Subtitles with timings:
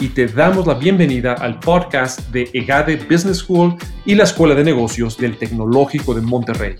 [0.00, 4.62] y te damos la bienvenida al podcast de EGADE Business School y la Escuela de
[4.62, 6.76] Negocios del Tecnológico de Monterrey.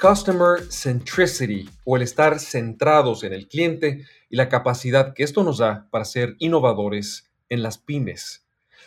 [0.00, 5.58] Customer Centricity o el estar centrados en el cliente y la capacidad que esto nos
[5.58, 8.44] da para ser innovadores en las pymes.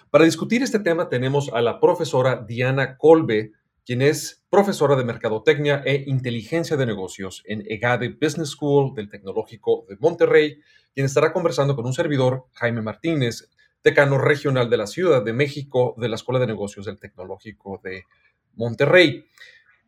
[0.09, 3.53] Para discutir este tema tenemos a la profesora Diana Colbe,
[3.85, 9.85] quien es profesora de Mercadotecnia e Inteligencia de Negocios en EGADE Business School del Tecnológico
[9.89, 10.61] de Monterrey,
[10.93, 13.49] quien estará conversando con un servidor, Jaime Martínez,
[13.83, 18.05] decano regional de la Ciudad de México de la Escuela de Negocios del Tecnológico de
[18.53, 19.25] Monterrey.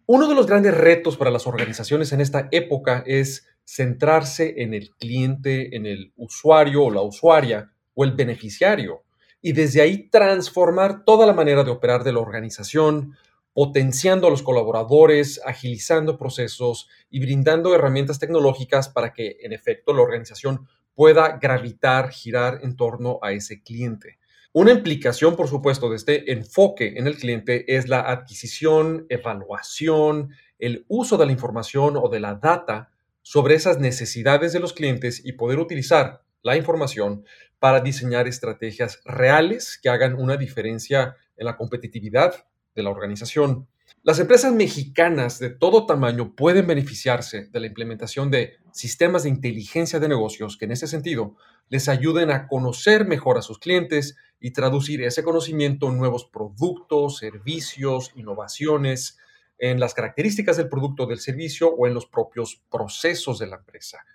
[0.06, 4.90] Uno de los grandes retos para las organizaciones en esta época es centrarse en el
[5.00, 9.06] cliente, en el usuario o la usuaria o el beneficiario
[9.42, 13.16] y desde ahí transformar toda la manera de operar de la organización,
[13.58, 20.04] potenciando a los colaboradores, agilizando procesos y brindando herramientas tecnológicas para que, en efecto, la
[20.04, 24.20] organización pueda gravitar, girar en torno a ese cliente.
[24.54, 30.86] Una implicación, por supuesto, de este enfoque en el cliente es la adquisición, evaluación, el
[30.88, 32.92] uso de la información o de la data
[33.24, 37.26] sobre esas necesidades de los clientes y poder utilizar la información
[37.58, 42.47] para diseñar estrategias reales que hagan una diferencia en la competitividad
[42.78, 43.68] de la organización.
[44.04, 50.00] Las empresas mexicanas de todo tamaño pueden beneficiarse de la implementación de sistemas de inteligencia
[50.00, 51.36] de negocios que en ese sentido
[51.68, 57.18] les ayuden a conocer mejor a sus clientes y traducir ese conocimiento en nuevos productos,
[57.18, 59.18] servicios, innovaciones,
[59.58, 64.06] en las características del producto del servicio o en los propios procesos de la empresa.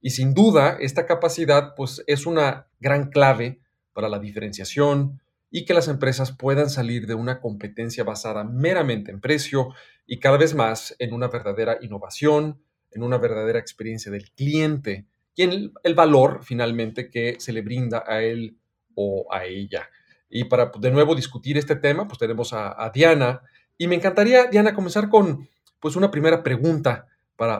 [0.00, 3.60] Y sin duda, esta capacidad pues, es una gran clave
[3.92, 5.20] para la diferenciación,
[5.54, 9.68] y que las empresas puedan salir de una competencia basada meramente en precio
[10.06, 15.42] y cada vez más en una verdadera innovación, en una verdadera experiencia del cliente y
[15.42, 18.58] en el, valor finalmente que se le brinda a él
[18.94, 19.90] o a ella.
[20.30, 23.42] Y para de nuevo discutir este tema, pues tenemos a, a Diana
[23.76, 25.48] y me encantaría, Diana, comenzar con
[25.80, 27.08] pues una primera pregunta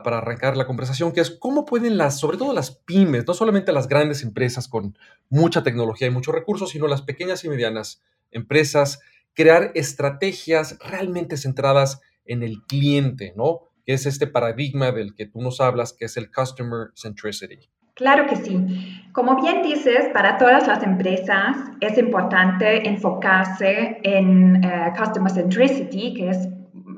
[0.03, 3.73] para, arrancar la conversación, que es cómo pueden las, sobre todo las pymes, no solamente
[3.73, 4.97] las grandes empresas con
[5.29, 8.01] mucha tecnología y muchos recursos, sino las pequeñas y medianas
[8.31, 9.01] empresas,
[9.35, 13.63] crear estrategias realmente centradas en el cliente, ¿no?
[13.85, 17.69] Que es este paradigma del que tú nos hablas, que es el Customer Centricity.
[17.95, 19.05] Claro que sí.
[19.13, 26.31] Como bien dices, para todas las empresas es importante enfocarse en eh, Customer Centricity, que
[26.31, 26.49] es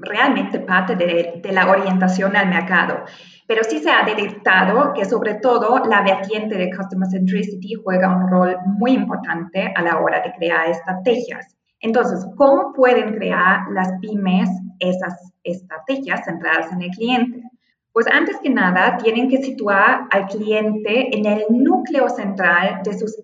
[0.05, 3.05] realmente parte de, la orientación al mercado.
[3.47, 8.29] Pero sí se ha detectado que sobre todo la vertiente de Customer Centricity juega un
[8.29, 11.55] rol muy importante a la hora de crear estrategias.
[11.81, 14.49] Entonces, ¿cómo pueden crear las pymes
[14.79, 17.43] esas estrategias centradas en el cliente?
[17.93, 23.15] Pues antes que nada, tienen que situar al cliente en el núcleo central de sus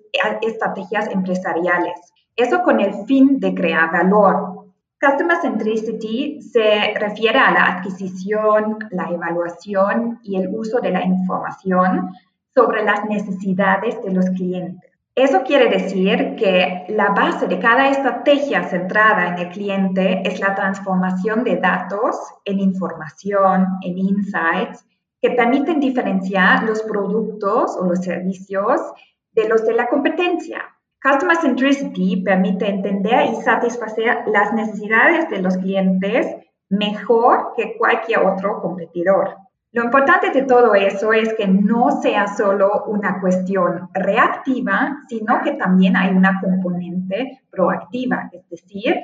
[0.43, 1.99] estrategias empresariales.
[2.37, 4.50] Eso con el fin de crear valor,
[5.01, 12.11] Customer Centricity se refiere a la adquisición, la evaluación y el uso de la información
[12.55, 14.91] sobre las necesidades de los clientes.
[15.15, 20.55] Eso quiere decir que la base de cada estrategia centrada en el cliente es la
[20.55, 24.85] transformación de datos en información, en insights,
[25.23, 28.81] que permiten diferenciar los productos o los servicios
[29.33, 30.63] de los de la competencia.
[31.03, 36.27] Customer Centricity permite entender y satisfacer las necesidades de los clientes
[36.69, 39.37] mejor que cualquier otro competidor.
[39.73, 45.53] Lo importante de todo eso es que no sea solo una cuestión reactiva, sino que
[45.53, 48.97] también hay una componente proactiva, es decir,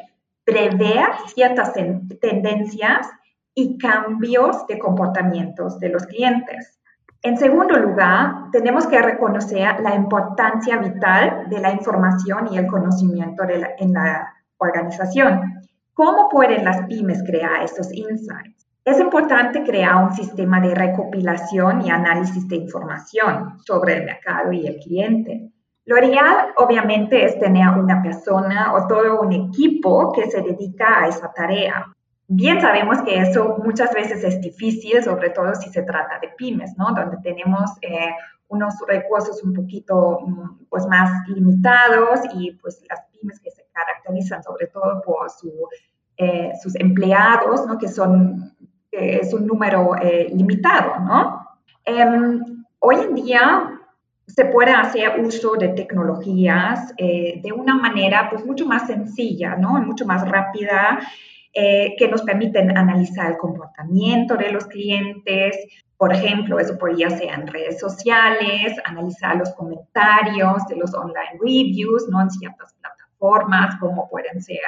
[0.44, 1.72] prever ciertas
[2.20, 3.08] tendencias
[3.54, 6.78] y cambios de comportamientos de los clientes.
[7.22, 13.42] En segundo lugar, tenemos que reconocer la importancia vital de la información y el conocimiento
[13.44, 15.64] en la organización.
[15.94, 18.66] ¿Cómo pueden las pymes crear estos insights?
[18.84, 24.66] Es importante crear un sistema de recopilación y análisis de información sobre el mercado y
[24.66, 25.50] el cliente.
[25.86, 31.08] Lo ideal, obviamente, es tener una persona o todo un equipo que se dedica a
[31.08, 31.86] esa tarea.
[32.28, 36.76] Bien sabemos que eso muchas veces es difícil, sobre todo si se trata de pymes,
[36.76, 36.92] ¿no?
[36.92, 38.10] Donde tenemos eh,
[38.48, 44.42] unos recursos un poquito mm, pues, más limitados y pues las pymes que se caracterizan
[44.42, 45.28] sobre todo por
[46.16, 47.78] eh, sus empleados, ¿no?
[47.78, 48.56] que son,
[48.90, 51.00] es un número eh, limitado.
[51.00, 51.46] ¿no?
[51.84, 53.80] Em, hoy en día
[54.26, 59.72] se puede hacer uso de tecnologías eh, de una manera pues mucho más sencilla, ¿no?
[59.80, 61.00] mucho más rápida,
[61.98, 65.56] que nos permiten analizar el comportamiento de los clientes,
[65.96, 72.06] por ejemplo, eso podría ser en redes sociales, analizar los comentarios de los online reviews,
[72.10, 72.20] ¿no?
[72.20, 74.58] En ciertas plataformas como pueden ser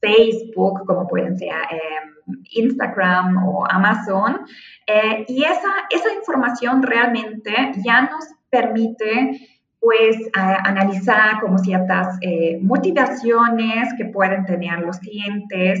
[0.00, 4.40] Facebook, como pueden ser em, Instagram o Amazon.
[4.86, 9.40] Eh, y esa, esa información realmente ya nos permite
[9.84, 15.78] pues analizar como ciertas eh, motivaciones que pueden tener los clientes,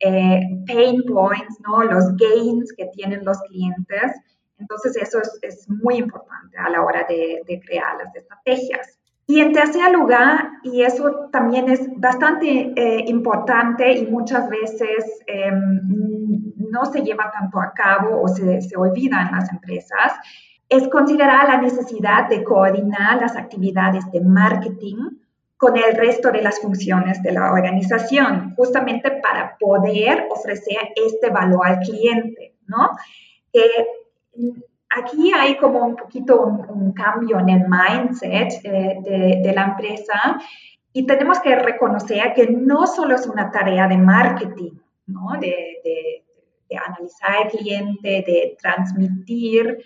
[0.00, 1.82] eh, pain points, ¿no?
[1.82, 4.12] los gains que tienen los clientes
[4.58, 8.98] entonces, eso es, muy importante a la hora de, crear las estrategias.
[9.26, 16.52] Y en tercer lugar, y eso también es bastante eh, importante y muchas veces em,
[16.56, 20.12] no se lleva tanto a cabo o se, se olvida en las empresas,
[20.68, 24.96] es considerar la necesidad de coordinar las actividades de marketing
[25.56, 31.66] con el resto de las funciones de la organización, justamente para poder ofrecer este valor
[31.66, 32.90] al cliente, ¿no?
[34.90, 40.38] aquí hay como un poquito un, cambio en el mindset eh, de, la empresa
[40.92, 44.72] y tenemos que reconocer que no solo es una tarea de marketing,
[45.06, 45.32] ¿no?
[45.40, 46.22] de, de,
[46.76, 49.78] analizar al cliente, de transmitir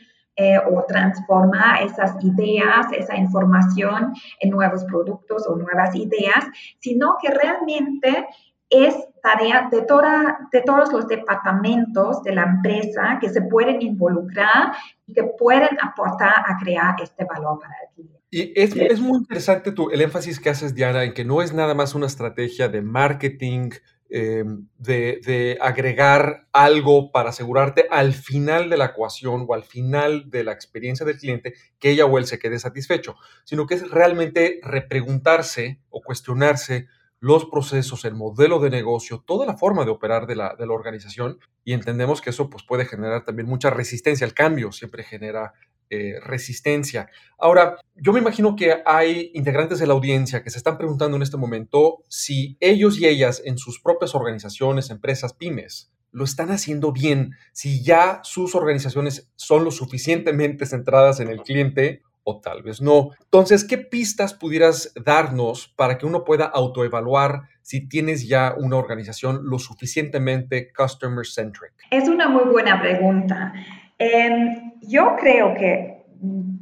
[0.43, 6.47] eh, o transformar esas ideas, esa información en nuevos productos o nuevas ideas,
[6.79, 8.27] sino que realmente
[8.71, 14.73] es tarea de, toda, de todos los departamentos de la empresa que se pueden involucrar
[15.07, 18.21] y que pueden aportar a crear este valor para el cliente.
[18.31, 21.53] Y es, es muy interesante tu, el énfasis que haces, Diana, en que no es
[21.53, 23.73] nada más una estrategia de marketing,
[24.11, 24.45] eh,
[24.79, 30.43] de, de, agregar algo para asegurarte al final de la ecuación o al final de
[30.43, 33.15] la experiencia del cliente que ella o él se quede satisfecho,
[33.45, 36.89] sino que es realmente repreguntarse o cuestionarse
[37.20, 40.72] los procesos, el modelo de negocio, toda la forma de operar de la, de la
[40.72, 44.25] organización y entendemos que eso pues, puede generar también mucha resistencia.
[44.25, 45.52] El cambio siempre genera
[45.90, 47.11] eh, resistencia.
[47.37, 51.22] Ahora, yo me imagino que hay integrantes de la audiencia que se están preguntando en
[51.22, 56.93] este momento si ellos y ellas en sus propias organizaciones, empresas, pymes, lo están haciendo
[56.93, 62.81] bien, si ya sus organizaciones son lo suficientemente centradas en el cliente o tal vez
[62.81, 63.11] no.
[63.25, 69.40] Entonces, ¿qué pistas pudieras darnos para que uno pueda autoevaluar si tienes ya una organización
[69.44, 71.72] lo suficientemente customer centric?
[71.90, 73.52] Es una muy buena pregunta.
[73.99, 76.05] Em, yo creo que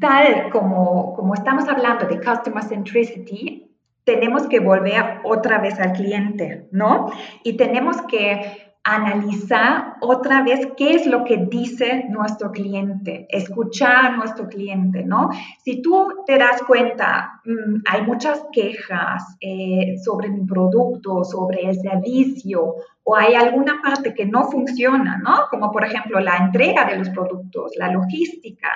[0.01, 3.69] tal como, como estamos hablando de customer centricity,
[4.05, 7.13] tenemos que volver otra vez al cliente, ¿no?
[7.43, 14.17] Y tenemos que analizar otra vez qué es lo que dice nuestro cliente, escuchar a
[14.17, 15.29] nuestro cliente, ¿no?
[15.63, 21.79] Si tú te das cuenta, mm, hay muchas quejas eh, sobre mi producto, sobre el
[21.79, 25.49] servicio, o hay alguna parte que no funciona, ¿no?
[25.51, 28.69] Como por ejemplo la entrega de los productos, la logística,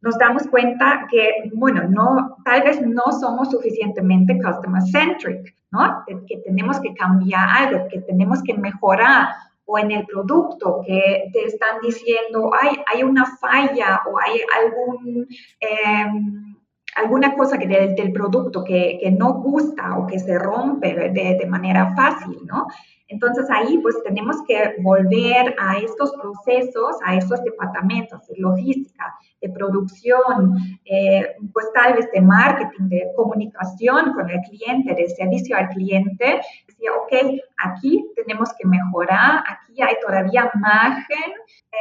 [0.00, 6.04] nos damos cuenta que, bueno, no, tal vez no somos suficientemente customer centric, ¿no?
[6.28, 9.28] Que tenemos que cambiar algo, que tenemos que mejorar
[9.66, 15.28] o en el producto que te están diciendo, hay, hay una falla o hay algún,
[15.60, 16.55] em,
[16.96, 21.46] alguna cosa que del, producto que, que, no gusta o que se rompe de, de
[21.46, 22.66] manera fácil, ¿no?
[23.08, 29.48] Entonces ahí pues tenemos que volver a estos procesos, a estos departamentos de logística, de
[29.50, 35.68] producción, eh, pues tal vez de marketing, de comunicación con el cliente, de servicio al
[35.68, 36.40] cliente.
[36.66, 41.32] Decía, ok, aquí tenemos que mejorar, aquí hay todavía margen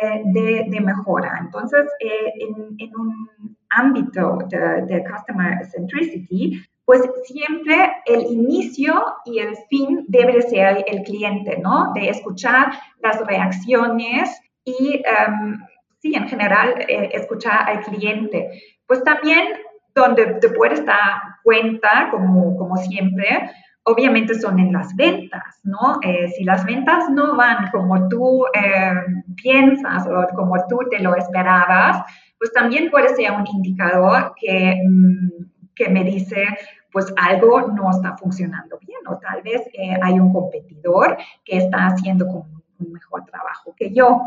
[0.02, 1.40] eh, de, de, mejora.
[1.42, 9.40] Entonces, eh, en, en, un ámbito de, de customer centricity, pues siempre el inicio y
[9.40, 11.92] el fin debe ser el cliente, ¿no?
[11.94, 15.60] De escuchar las reacciones y, em,
[16.00, 18.50] sí, en general, eh, escuchar al cliente.
[18.88, 19.48] Pues también
[19.96, 23.50] donde te puedes dar cuenta, como, como siempre,
[23.84, 26.00] obviamente son en las ventas, ¿no?
[26.04, 31.16] Eh, si las ventas no van como tú em, piensas o como tú te lo
[31.16, 32.06] esperabas,
[32.38, 34.82] pues también puede ser un indicador que...
[34.88, 36.48] Mm, que me dice,
[36.92, 41.88] pues algo no está funcionando bien o tal vez eh, hay un competidor que está
[41.88, 44.22] haciendo un mejor trabajo que yo,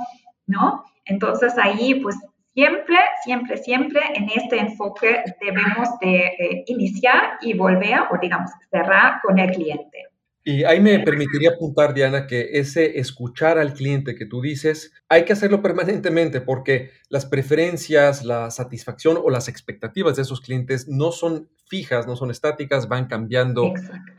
[0.46, 0.84] ¿no?
[1.06, 2.16] Entonces ahí, pues
[2.52, 9.20] siempre, siempre, siempre en este enfoque debemos de eh, iniciar y volver o digamos cerrar
[9.22, 10.07] con el cliente.
[10.48, 15.26] Y ahí me permitiría apuntar, Diana, que ese escuchar al cliente que tú dices, hay
[15.26, 21.12] que hacerlo permanentemente porque las preferencias, la satisfacción o las expectativas de esos clientes no
[21.12, 23.74] son fijas, no son estáticas, van cambiando.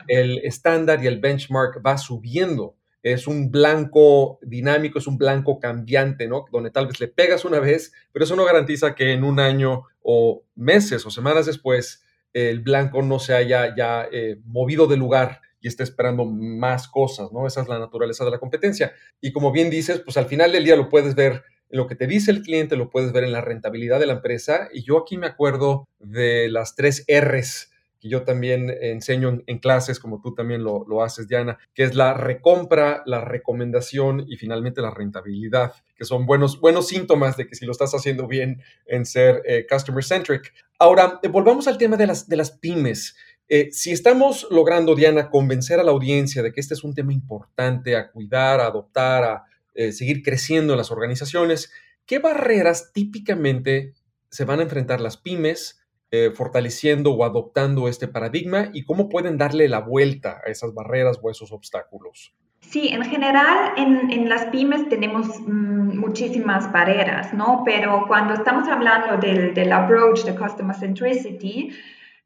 [0.06, 2.76] El estándar y el benchmark va subiendo.
[3.02, 6.44] Es un blanco dinámico, es un blanco cambiante, ¿no?
[6.52, 9.82] Donde tal vez le pegas una vez, pero eso no garantiza que en un año
[10.00, 15.40] o meses o semanas después el blanco no se haya ya eh, movido de lugar
[15.60, 17.46] y está esperando más cosas, ¿no?
[17.46, 18.92] Esa es la naturaleza de la competencia.
[19.20, 21.94] Y como bien dices, pues al final del día lo puedes ver en lo que
[21.94, 24.68] te dice el cliente, lo puedes ver en la rentabilidad de la empresa.
[24.72, 30.00] Y yo aquí me acuerdo de las tres R's que yo también enseño en, clases,
[30.00, 34.80] como tú también lo, lo, haces, Diana, que es la recompra, la recomendación y finalmente
[34.80, 39.04] la rentabilidad, que son buenos, buenos síntomas de que si lo estás haciendo bien en
[39.04, 40.52] ser eh, customer centric.
[40.78, 43.16] Ahora, eh, volvamos al tema de las, de las pymes.
[43.52, 47.12] Eh, si estamos logrando, Diana, convencer a la audiencia de que este es un tema
[47.12, 51.72] importante a cuidar, a adoptar, a eh, seguir creciendo en las organizaciones,
[52.06, 53.94] ¿qué barreras típicamente
[54.30, 59.36] se van a enfrentar las pymes eh, fortaleciendo o adoptando este paradigma y cómo pueden
[59.36, 62.32] darle la vuelta a esas barreras o a esos obstáculos?
[62.60, 67.62] Sí, en general en, las pymes tenemos mm, muchísimas barreras, ¿no?
[67.64, 71.72] Pero cuando estamos hablando del, del approach de Customer Centricity,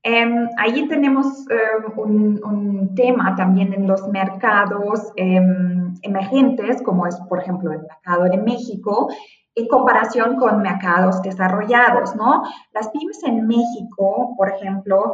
[0.04, 7.40] eh, ahí tenemos em, un, tema también en los mercados em, emergentes, como es, por
[7.40, 9.08] ejemplo, el mercado de México,
[9.56, 12.42] en comparación con mercados desarrollados, ¿no?
[12.72, 15.12] Las pymes en México, por ejemplo,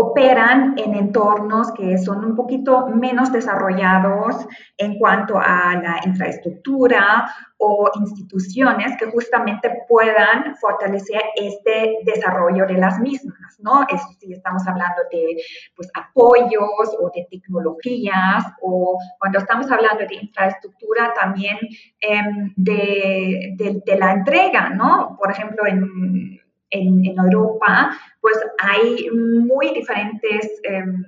[0.00, 7.90] operan en entornos que son un poquito menos desarrollados en cuanto a la infraestructura o
[7.94, 13.82] instituciones que justamente puedan fortalecer este desarrollo de las mismas, ¿no?
[13.88, 15.36] Eso sí, estamos hablando de
[15.76, 21.58] pues, apoyos o de tecnologías o cuando estamos hablando de infraestructura también
[22.00, 23.54] em, de,
[23.84, 25.16] de la entrega, ¿no?
[25.18, 26.40] Por ejemplo, en
[26.70, 31.04] en, Europa, pues hay muy diferentes em,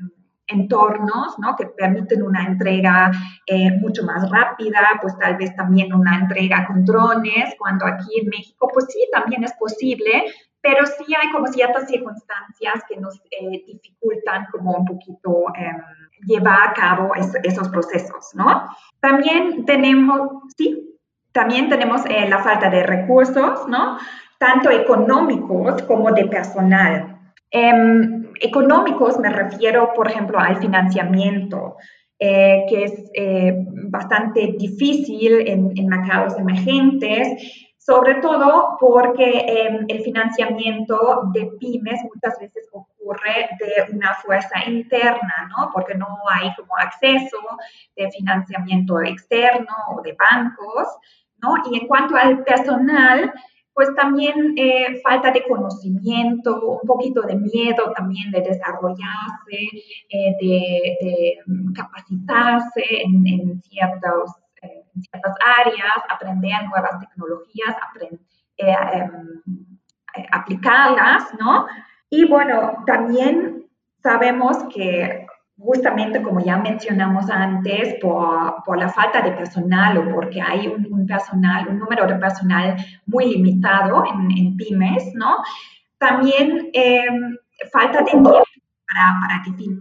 [0.47, 1.57] entornos ¿no?
[1.57, 3.11] que permiten una entrega
[3.47, 8.29] eh, mucho más rápida, pues tal vez también una entrega con drones, cuando aquí en
[8.29, 10.25] México, pues sí, también es posible,
[10.61, 15.77] pero sí hay como ciertas circunstancias que nos eh, dificultan como un poquito em,
[16.27, 18.69] llevar a cabo esos procesos, ¿no?
[19.01, 20.93] También tenemos, sí,
[21.33, 23.99] también tenemos eh, la falta de recursos, ¿no?
[24.43, 27.17] Tanto económicos como de personal.
[27.49, 31.77] Em, económicos me refiero, por ejemplo, al financiamiento,
[32.19, 33.55] eh, que es eh,
[33.89, 37.29] bastante difícil en, en, mercados emergentes,
[37.79, 40.97] sobre todo porque em, el financiamiento
[41.33, 45.71] de pymes muchas veces ocurre de una fuerza interna, ¿no?
[45.73, 47.39] Porque no hay como acceso
[47.97, 50.89] de financiamiento externo o de bancos,
[51.41, 51.55] ¿no?
[51.71, 53.33] Y en cuanto al personal,
[53.75, 59.59] pues también eh, falta de conocimiento, un poquito de miedo también de desarrollarse,
[60.11, 61.39] eh, de,
[61.75, 64.31] capacitarse en, en, ciertos,
[64.63, 67.77] eh, en, ciertas áreas, aprender nuevas tecnologías,
[68.59, 69.11] em,
[70.31, 71.67] aplicarlas, ¿no?
[72.11, 73.67] Y bueno, también
[74.03, 75.27] sabemos que
[75.63, 81.69] justamente como ya mencionamos antes, por, la falta de personal o porque hay un, personal,
[81.69, 82.77] un número de personal
[83.07, 85.37] muy limitado en, pymes, ¿no?
[85.99, 87.37] También em,
[87.71, 89.79] falta de tiempo para, para definir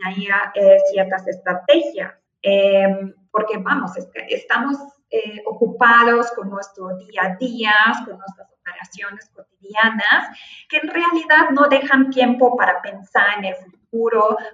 [0.53, 3.91] eh, ciertas estrategias, em, porque vamos,
[4.29, 4.77] estamos
[5.09, 7.73] eh, ocupados con nuestro día a día,
[8.05, 10.27] con nuestras operaciones cotidianas,
[10.69, 13.80] que en realidad no dejan tiempo para pensar en el futuro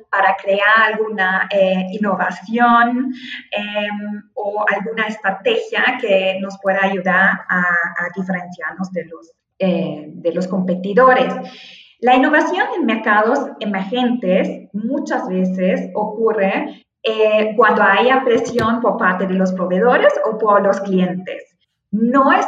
[0.09, 3.13] para crear alguna eh, innovación
[3.51, 7.63] em, o alguna estrategia que nos pueda ayudar a,
[8.15, 11.33] diferenciarnos de los, eh, de los competidores.
[11.99, 19.33] La innovación en mercados emergentes muchas veces ocurre eh, cuando haya presión por parte de
[19.33, 21.55] los proveedores o por los clientes.
[21.91, 22.45] No es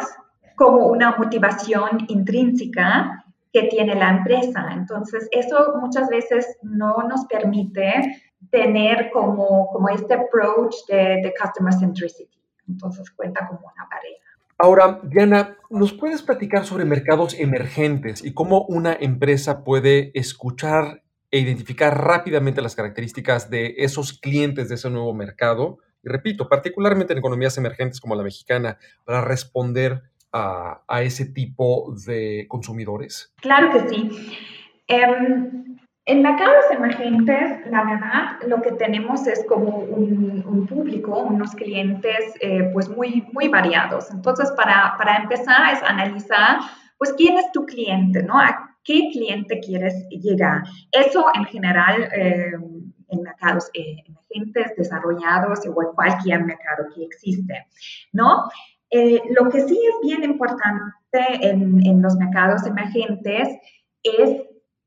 [0.56, 4.70] como una motivación intrínseca que tiene la empresa.
[4.74, 7.94] Entonces, eso muchas veces no nos permite
[8.52, 12.38] tener como, como este approach de, customer centricity.
[12.68, 14.20] Entonces, cuenta como una barrera.
[14.58, 21.40] Ahora, Diana, ¿nos puedes platicar sobre mercados emergentes y cómo una empresa puede escuchar e
[21.40, 25.78] identificar rápidamente las características de esos clientes de ese nuevo mercado?
[26.04, 32.46] Y repito, particularmente en economías emergentes como la mexicana, para responder a, ese tipo de
[32.48, 33.34] consumidores?
[33.42, 34.10] Claro que sí.
[34.88, 42.34] Em, en mercados emergentes, la verdad, lo que tenemos es como un, público, unos clientes
[42.42, 44.10] eh, pues muy, muy variados.
[44.12, 46.60] Entonces, para, para, empezar es analizar,
[46.98, 48.40] pues, quién es tu cliente, ¿no?
[48.40, 50.64] ¿A qué cliente quieres llegar?
[50.92, 52.54] Eso en general eh,
[53.10, 57.68] en mercados eh, emergentes, desarrollados o cualquier mercado que existe,
[58.14, 58.50] ¿no?
[58.92, 60.94] Lo que sí es bien importante
[61.42, 63.60] en, en los mercados emergentes
[64.04, 64.42] es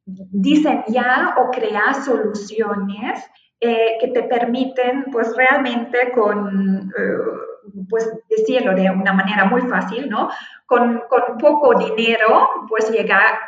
[0.05, 3.25] diseñar o crear soluciones
[3.65, 10.11] eh, que te permiten, pues realmente con, eh, pues decirlo de una manera muy fácil,
[10.11, 10.31] ¿no?
[10.67, 13.39] Con, con poco dinero, pues llegar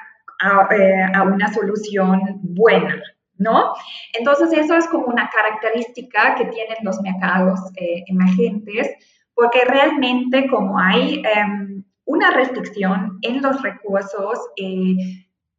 [0.41, 3.03] a, eh, a, una solución buena,
[3.39, 3.73] ¿no?
[4.17, 7.59] Entonces eso es como una característica que tienen los mercados
[8.07, 8.91] emergentes,
[9.35, 14.39] porque realmente como hay em, una restricción en los recursos,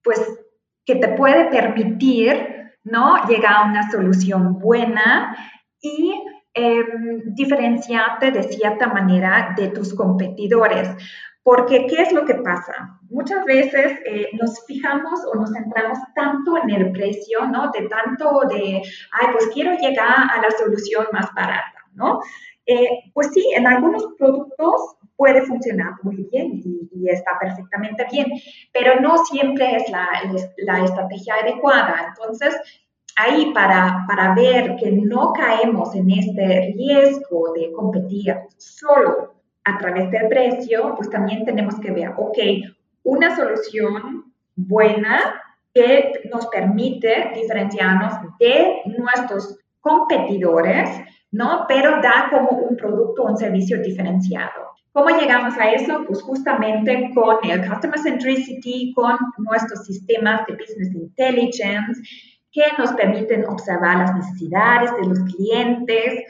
[0.04, 0.40] pues
[0.86, 3.26] que te puede permitir ¿no?
[3.28, 5.36] llegar a una solución buena
[5.82, 6.14] y
[6.54, 10.90] em, diferenciarte de cierta manera de tus competidores.
[11.44, 13.00] Porque, ¿qué es lo que pasa?
[13.10, 17.70] Muchas veces eh, nos fijamos o nos centramos tanto en el precio, ¿no?
[17.70, 22.20] De tanto de, ay, pues quiero llegar a la solución más barata, ¿no?
[22.66, 28.26] Eh, pues sí, en algunos productos puede funcionar muy bien y, está perfectamente bien,
[28.74, 30.08] pero no siempre es la,
[30.58, 32.08] la estrategia adecuada.
[32.10, 32.56] Entonces,
[33.16, 40.10] ahí para, para, ver que no caemos en este riesgo de competir solo a través
[40.10, 42.38] del precio, pues también tenemos que ver, ok,
[43.04, 45.42] una solución buena
[45.74, 50.90] que nos permite diferenciarnos de nuestros competidores,
[51.32, 51.66] ¿no?
[51.68, 54.76] Pero da como un producto o un servicio diferenciado.
[54.96, 56.06] ¿Cómo llegamos a eso?
[56.08, 62.02] Pues justamente con el Customer Centricity, con nuestros sistemas de Business Intelligence,
[62.52, 66.24] que nos permiten observar las necesidades de los clientes,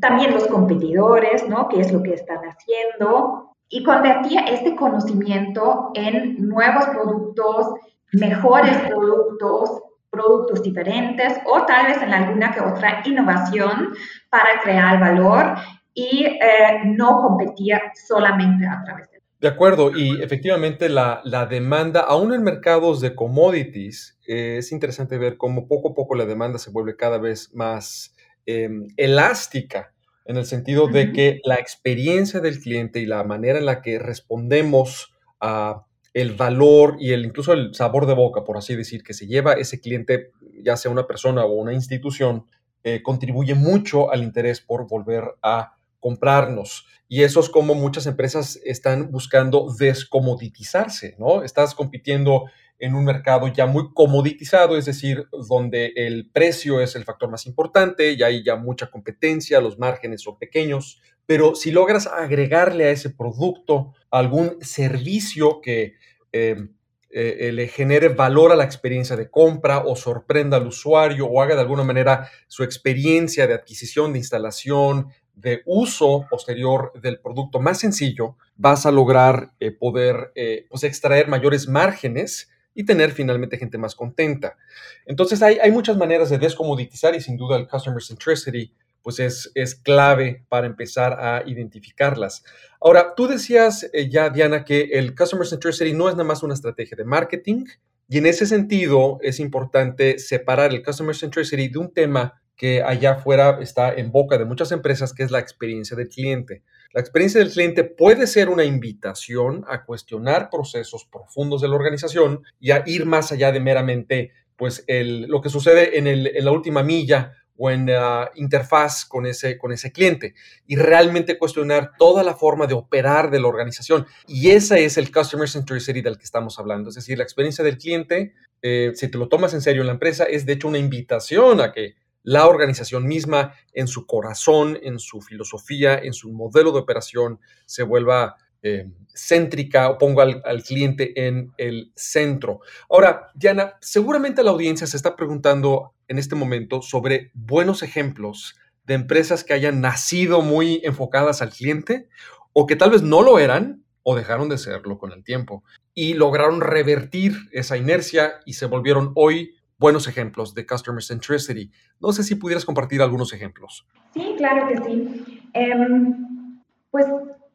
[0.00, 1.68] también los competidores, ¿no?
[1.68, 3.56] ¿Qué es lo que están haciendo?
[3.68, 7.74] Y convertir este conocimiento en nuevos productos,
[8.12, 13.94] mejores productos, productos diferentes o tal vez en alguna que otra innovación
[14.28, 15.54] para crear valor
[15.94, 19.22] y eh, no competía solamente a través de...
[19.40, 25.18] De acuerdo, y efectivamente la, la demanda, aún en mercados de commodities, eh, es interesante
[25.18, 28.14] ver cómo poco a poco la demanda se vuelve cada vez más
[28.46, 29.92] em, elástica,
[30.26, 33.98] en el sentido de que la experiencia del cliente y la manera en la que
[33.98, 39.14] respondemos a el valor y el incluso el sabor de boca, por así decir, que
[39.14, 42.46] se lleva ese cliente, ya sea una persona o una institución,
[42.84, 46.86] eh, contribuye mucho al interés por volver a comprarnos.
[47.08, 51.42] Y eso es como muchas empresas están buscando descomoditizarse, ¿no?
[51.42, 52.46] Estás compitiendo
[52.78, 57.46] en un mercado ya muy comoditizado, es decir, donde el precio es el factor más
[57.46, 61.00] importante y hay ya mucha competencia, los márgenes son pequeños,
[61.32, 65.94] pero si logras agregarle a ese producto algún servicio que
[66.30, 66.68] eh,
[67.08, 71.54] eh, le genere valor a la experiencia de compra o sorprenda al usuario o haga
[71.54, 77.80] de alguna manera su experiencia de adquisición, de instalación, de uso posterior del producto más
[77.80, 80.34] sencillo, vas a lograr eh, poder
[80.68, 84.58] pues extraer mayores márgenes y tener finalmente gente más contenta.
[85.06, 89.50] Entonces hay, hay, muchas maneras de descomoditizar y sin duda el Customer Centricity pues es,
[89.54, 92.44] es clave para empezar a identificarlas.
[92.80, 96.54] Ahora, tú decías eh, ya, Diana, que el Customer Centricity no es nada más una
[96.54, 97.64] estrategia de marketing
[98.08, 103.12] y en ese sentido es importante separar el Customer Centricity de un tema que allá
[103.12, 106.62] afuera está en boca de muchas empresas, que es la experiencia del cliente.
[106.92, 112.42] La experiencia del cliente puede ser una invitación a cuestionar procesos profundos de la organización
[112.60, 116.44] y a ir más allá de meramente pues, el, lo que sucede en, el, en
[116.44, 117.88] la última milla o en
[118.34, 120.34] interfaz con ese, con ese cliente
[120.66, 124.06] y realmente cuestionar toda la forma de operar de la organización.
[124.26, 126.88] Y ese es el Customer Centricity del que estamos hablando.
[126.88, 129.94] Es decir, la experiencia del cliente, eh, si te lo tomas en serio en la
[129.94, 134.98] empresa, es de hecho una invitación a que la organización misma en su corazón, en
[134.98, 141.26] su filosofía, en su modelo de operación, se vuelva eh, céntrica o ponga al, cliente
[141.26, 142.60] en el centro.
[142.88, 148.94] Ahora, Diana, seguramente la audiencia se está preguntando en este momento sobre buenos ejemplos de
[148.94, 152.08] empresas que hayan nacido muy enfocadas al cliente
[152.52, 155.62] o que tal vez no lo eran o dejaron de serlo con el tiempo
[155.94, 161.70] y lograron revertir esa inercia y se volvieron hoy buenos ejemplos de Customer Centricity.
[162.00, 163.86] No sé si pudieras compartir algunos ejemplos.
[164.14, 165.50] Sí, claro que sí.
[165.54, 167.06] Em, pues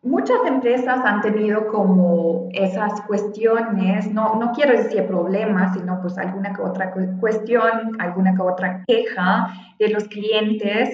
[0.07, 6.53] muchas empresas han tenido como esas cuestiones, no, no quiero decir problemas, sino pues alguna
[6.53, 9.47] que otra cuestión, alguna que otra queja
[9.79, 10.89] de los clientes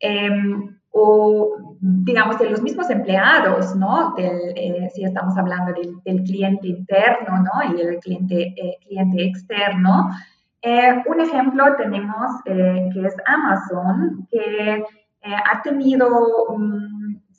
[0.00, 4.14] em, o digamos de los mismos empleados, ¿no?
[4.18, 5.72] Eh, si estamos hablando
[6.04, 7.76] del, cliente interno, ¿no?
[7.76, 10.10] Y el cliente, eh, cliente externo.
[10.60, 14.84] Eh, un ejemplo tenemos que es Amazon, que
[15.22, 16.08] ha tenido...
[16.48, 16.97] Um,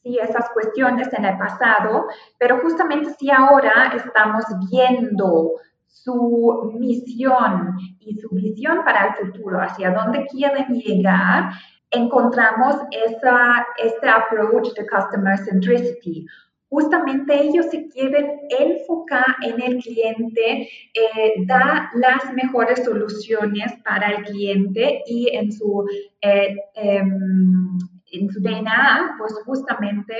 [0.10, 5.54] sí, esas cuestiones en el pasado, pero justamente si ahora estamos viendo
[5.88, 11.52] su misión y su visión para el futuro, hacia dónde quieren llegar,
[11.91, 16.26] encontramos esa, este approach de customer centricity.
[16.69, 24.24] Justamente ellos se quieren enfocar en el cliente, eh, dar las mejores soluciones para el
[24.24, 25.84] cliente y en su
[26.22, 27.80] eh, em,
[28.12, 30.15] en su DNA, pues justamente,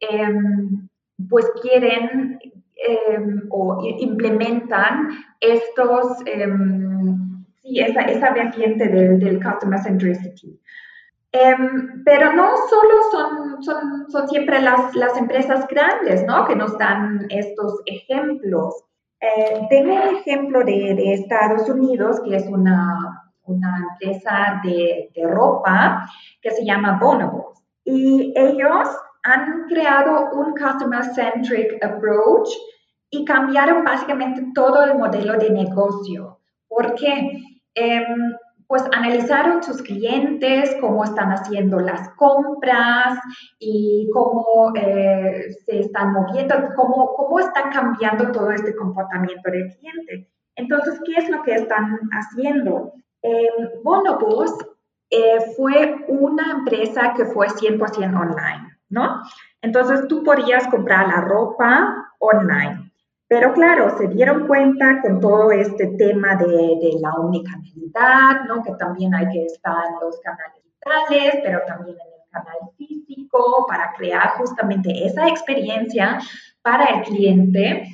[0.00, 0.88] em,
[1.28, 2.38] pues quieren
[2.76, 5.08] em, o implementan
[5.40, 10.60] estos, em, sí, esa, esa vertiente del, del customer centricity.
[12.04, 16.46] pero no solo son, son, son siempre las, las, empresas grandes, ¿no?
[16.46, 18.84] Que nos dan estos ejemplos.
[19.20, 23.05] Eh, tengo un ejemplo de, de Estados Unidos, que es una,
[23.46, 26.08] una empresa de, de ropa
[26.40, 27.62] que se llama Bonobos.
[27.84, 28.88] Y ellos
[29.22, 32.48] han creado un customer centric approach
[33.10, 36.40] y cambiaron básicamente todo el modelo de negocio.
[36.68, 37.42] ¿Por qué?
[37.74, 38.34] Em,
[38.66, 43.18] pues analizaron sus clientes, cómo están haciendo las compras
[43.60, 50.30] y cómo eh, se están moviendo, cómo, cómo está cambiando todo este comportamiento del cliente.
[50.56, 52.92] Entonces, ¿qué es lo que están haciendo?
[53.26, 54.52] Eh, Bonobus
[55.10, 57.80] eh, fue una empresa que fue 100%
[58.20, 59.20] online, ¿no?
[59.60, 62.92] Entonces tú podías comprar la ropa online.
[63.28, 68.62] Pero claro, se dieron cuenta con todo este tema de, de la unicanalidad, ¿no?
[68.62, 73.66] Que también hay que estar en los canales digitales, pero también en el canal físico
[73.66, 76.20] para crear justamente esa experiencia
[76.62, 77.88] para el cliente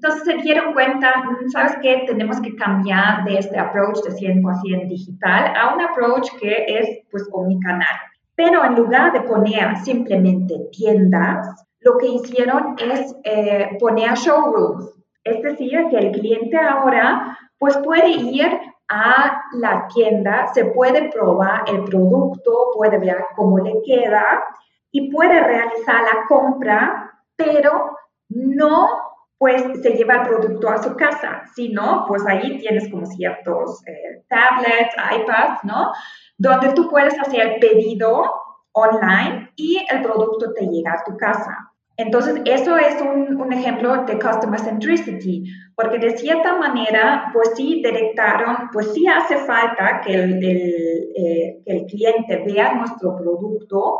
[0.00, 2.04] entonces se dieron cuenta, mm, ¿sabes qué?
[2.06, 7.28] Tenemos que cambiar de este approach de 100% digital a un approach que es pues
[7.64, 7.96] canal.
[8.36, 14.94] Pero en lugar de poner simplemente tiendas, lo que hicieron es eh, poner showrooms.
[15.24, 18.48] Es decir, que el cliente ahora pues puede ir
[18.88, 24.44] a la tienda, se puede probar el producto, puede ver cómo le queda
[24.92, 27.96] y puede realizar la compra, pero
[28.28, 29.07] no
[29.38, 31.44] pues se lleva el producto a su casa.
[31.54, 35.92] Si no, pues ahí tienes como ciertos eh, tablets, iPads, ¿no?
[36.36, 38.24] Donde tú puedes hacer el pedido
[38.72, 41.72] online y el producto te llega a tu casa.
[41.96, 48.68] Entonces, eso es un, ejemplo de customer centricity, porque de cierta manera, pues sí detectaron,
[48.72, 53.98] pues sí hace falta que el, eh, que el cliente vea nuestro producto,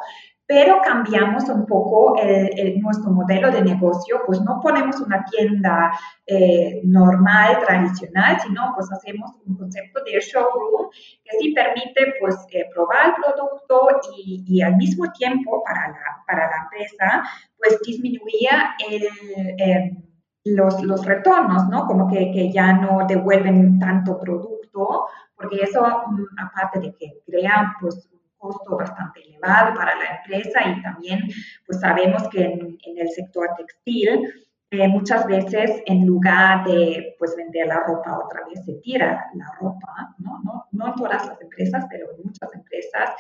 [0.49, 5.93] pero cambiamos un poco el, nuestro modelo de negocio, pues no ponemos una tienda
[6.27, 10.89] eh, normal, tradicional, sino pues hacemos un concepto de showroom
[11.23, 16.25] que sí permite pues eh, probar el producto y, y, al mismo tiempo para la,
[16.27, 17.23] para la empresa
[17.59, 19.07] pues disminuía el...
[19.59, 20.03] Em,
[20.45, 21.87] los, los, retornos, ¿no?
[21.87, 25.07] Como que, que, ya no devuelven tanto producto,
[25.37, 30.83] porque eso, mm, aparte de que crean pues costo bastante elevado para la empresa y
[30.83, 31.21] también
[31.67, 34.33] pues sabemos que en, el sector textil
[34.71, 39.53] eh, muchas veces en lugar de pues vender la ropa otra vez se tira la
[39.61, 40.41] ropa, ¿no?
[40.43, 43.11] No, no en todas las empresas, pero en muchas empresas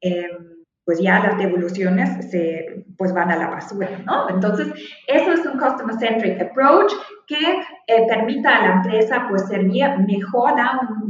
[0.00, 4.30] em, pues ya las devoluciones se, pues van a la basura, ¿no?
[4.30, 4.68] Entonces,
[5.08, 6.92] eso es un customer centric approach
[7.26, 11.05] que eh, permita a la empresa pues servir mejor, un, un,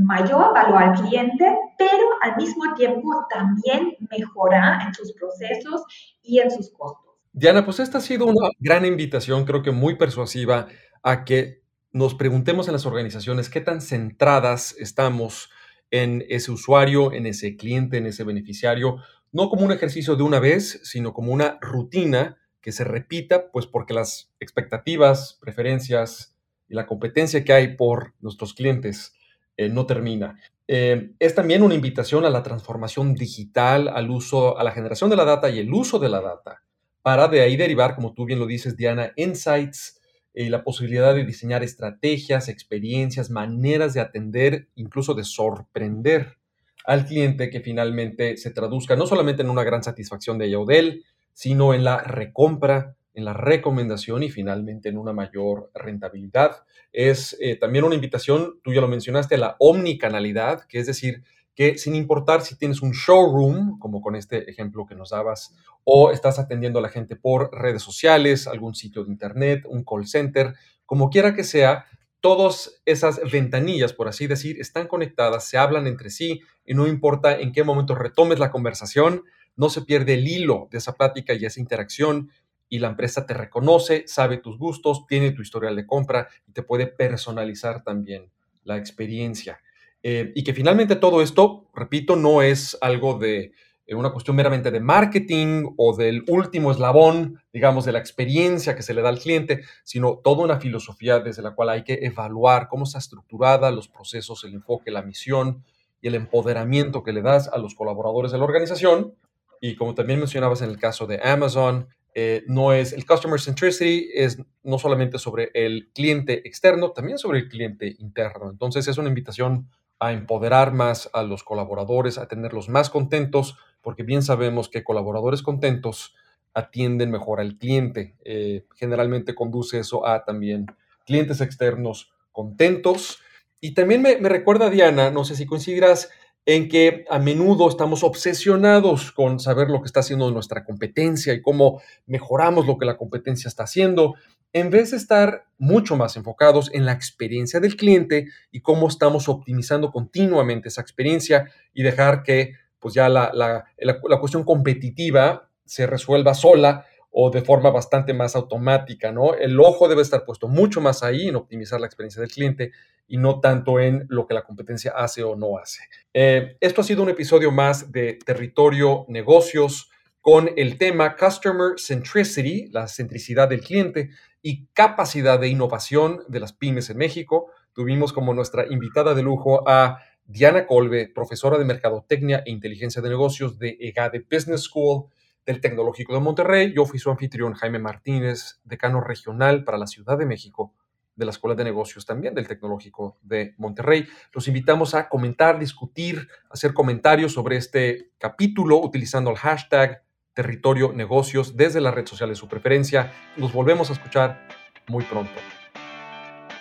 [0.00, 1.44] mayor valor al cliente,
[1.76, 5.82] pero al mismo tiempo también mejora en sus procesos
[6.22, 7.14] y en sus costos.
[7.32, 10.66] Diana, pues esta ha sido una gran invitación, creo que muy persuasiva,
[11.02, 15.50] a que nos preguntemos en las organizaciones qué tan centradas estamos
[15.90, 18.96] en ese usuario, en ese cliente, en ese beneficiario,
[19.32, 23.66] no como un ejercicio de una vez, sino como una rutina que se repita, pues
[23.66, 26.36] porque las expectativas, preferencias
[26.68, 29.14] y la competencia que hay por nuestros clientes
[29.58, 30.38] eh, no termina.
[30.68, 35.16] Eh, es también una invitación a la transformación digital, al uso, a la generación de
[35.16, 36.62] la data y el uso de la data,
[37.02, 40.00] para de ahí derivar, como tú bien lo dices, Diana, insights,
[40.32, 46.38] eh, la posibilidad de diseñar estrategias, experiencias, maneras de atender, incluso de sorprender
[46.84, 50.66] al cliente que finalmente se traduzca no solamente en una gran satisfacción de ella o
[50.66, 56.62] de él, sino en la recompra, en la recomendación y finalmente en una mayor rentabilidad.
[56.92, 61.24] Es eh, también una invitación, tú ya lo mencionaste, a la omnicanalidad, que es decir,
[61.56, 66.12] que sin importar si tienes un showroom, como con este ejemplo que nos dabas, o
[66.12, 70.54] estás atendiendo a la gente por redes sociales, algún sitio de internet, un call center,
[70.86, 71.86] como quiera que sea,
[72.20, 77.36] todas esas ventanillas, por así decir, están conectadas, se hablan entre sí y no importa
[77.36, 79.24] en qué momento retomes la conversación,
[79.56, 82.30] no se pierde el hilo de esa plática y esa interacción
[82.68, 86.62] y la empresa te reconoce, sabe tus gustos, tiene tu historial de compra y te
[86.62, 88.30] puede personalizar también
[88.64, 89.60] la experiencia.
[90.02, 93.52] Eh, y que finalmente todo esto, repito, no es algo de
[93.86, 98.82] eh, una cuestión meramente de marketing o del último eslabón, digamos, de la experiencia que
[98.82, 102.68] se le da al cliente, sino toda una filosofía desde la cual hay que evaluar
[102.68, 105.64] cómo está estructurada, los procesos, el enfoque, la misión
[106.02, 109.14] y el empoderamiento que le das a los colaboradores de la organización.
[109.60, 111.88] Y como también mencionabas en el caso de Amazon,
[112.20, 117.38] eh, no es el customer centricity, es no solamente sobre el cliente externo, también sobre
[117.38, 118.50] el cliente interno.
[118.50, 119.68] Entonces es una invitación
[120.00, 125.42] a empoderar más a los colaboradores, a tenerlos más contentos, porque bien sabemos que colaboradores
[125.42, 126.16] contentos
[126.54, 128.16] atienden mejor al cliente.
[128.24, 130.66] Eh, generalmente conduce eso a también
[131.06, 133.20] clientes externos contentos.
[133.60, 136.10] Y también me, me recuerda, Diana, no sé si coincidirás,
[136.48, 141.42] en que a menudo estamos obsesionados con saber lo que está haciendo nuestra competencia y
[141.42, 144.14] cómo mejoramos lo que la competencia está haciendo
[144.54, 149.28] en vez de estar mucho más enfocados en la experiencia del cliente y cómo estamos
[149.28, 156.32] optimizando continuamente esa experiencia y dejar que pues ya la, la, cuestión competitiva se resuelva
[156.32, 159.34] sola o de forma bastante más automática, ¿no?
[159.34, 162.72] El ojo debe estar puesto mucho más ahí en optimizar la experiencia del cliente
[163.06, 165.82] y no tanto en lo que la competencia hace o no hace.
[166.12, 169.90] Eh, esto ha sido un episodio más de Territorio Negocios
[170.20, 174.10] con el tema Customer Centricity, la centricidad del cliente
[174.42, 177.50] y capacidad de innovación de las pymes en México.
[177.72, 183.08] Tuvimos como nuestra invitada de lujo a Diana Colbe, profesora de Mercadotecnia e Inteligencia de
[183.08, 185.06] Negocios de EGADE Business School
[185.48, 186.74] del Tecnológico de Monterrey.
[186.76, 190.74] Yo fui su anfitrión Jaime Martínez, decano regional para la Ciudad de México
[191.16, 194.06] de la Escuela de Negocios también del Tecnológico de Monterrey.
[194.34, 201.56] Los invitamos a comentar, discutir, hacer comentarios sobre este capítulo utilizando el hashtag territorio negocios
[201.56, 203.10] desde la red social de su preferencia.
[203.38, 204.46] Nos volvemos a escuchar
[204.86, 205.32] muy pronto.